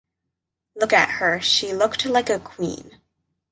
Look 0.73 0.93
at 0.93 1.11
her. 1.19 1.39
She 1.41 1.73
looked 1.73 2.05
like 2.07 2.27
a 2.31 2.39
queen. 2.39 2.99